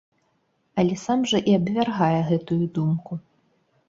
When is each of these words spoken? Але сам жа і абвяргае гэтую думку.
Але 0.83 0.95
сам 1.01 1.19
жа 1.31 1.41
і 1.51 1.53
абвяргае 1.57 2.21
гэтую 2.31 2.57
думку. 2.79 3.13